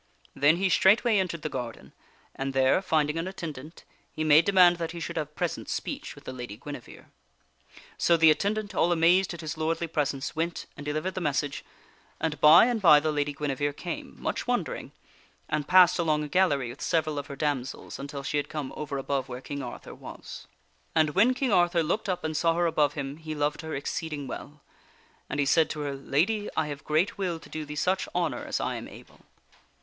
Then 0.33 0.55
he 0.55 0.67
straightway 0.67 1.19
entered 1.19 1.43
the 1.43 1.47
garden, 1.49 1.93
and 2.33 2.53
there, 2.55 2.81
finding 2.81 3.19
an 3.19 3.27
attendant, 3.27 3.83
he 4.11 4.23
made 4.23 4.45
demand 4.45 4.77
that 4.77 4.93
he 4.93 4.99
should 4.99 5.15
have 5.15 5.35
present 5.35 5.69
speech 5.69 6.15
with 6.15 6.23
the 6.23 6.33
Lady 6.33 6.57
Guinevere. 6.57 7.05
So 7.99 8.17
the 8.17 8.31
attendant, 8.31 8.73
all 8.73 8.91
amazed 8.91 9.31
at 9.35 9.41
his 9.41 9.57
lordly 9.59 9.85
presence, 9.85 10.35
went 10.35 10.65
and 10.75 10.83
delivered 10.87 11.13
the 11.13 11.21
message, 11.21 11.63
and 12.19 12.41
by 12.41 12.65
and 12.65 12.81
by 12.81 12.99
the 12.99 13.11
Lady 13.11 13.31
Guinevere 13.31 13.73
came, 13.73 14.19
much 14.19 14.47
wondering, 14.47 14.91
and 15.47 15.67
passed 15.67 15.99
along 15.99 16.23
a 16.23 16.27
gallery 16.27 16.71
with 16.71 16.81
several 16.81 17.19
of 17.19 17.27
her 17.27 17.35
damsels, 17.35 17.99
until 17.99 18.23
she 18.23 18.37
had 18.37 18.49
come 18.49 18.73
over 18.75 18.97
above 18.97 19.29
where 19.29 19.39
King 19.39 19.61
Arthur 19.61 19.93
was. 19.93 20.47
And 20.95 21.11
when 21.11 21.35
King 21.35 21.53
Arthur 21.53 21.83
looked 21.83 22.09
up 22.09 22.23
and 22.23 22.35
saw 22.35 22.55
her 22.55 22.65
above 22.65 22.93
him, 22.95 23.17
he 23.17 23.35
loved 23.35 23.61
her 23.61 23.75
exceeding 23.75 24.25
well. 24.25 24.61
And 25.29 25.39
he 25.39 25.45
said 25.45 25.69
to 25.69 25.81
her:" 25.81 25.93
Lady, 25.93 26.49
I 26.57 26.69
have 26.69 26.83
great 26.83 27.19
will 27.19 27.39
to 27.39 27.49
do 27.49 27.65
thee 27.65 27.75
such 27.75 28.07
honor 28.15 28.43
as 28.43 28.59
I 28.59 28.77
am 28.77 28.87
able. 28.87 29.19